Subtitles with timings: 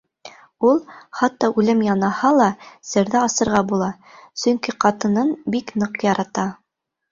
[0.69, 0.79] Ул,
[1.19, 2.47] хатта үлем янаһа ла,
[2.93, 3.91] серҙе асырға була,
[4.47, 6.51] сөнки ҡатынын бик ныҡ ярата.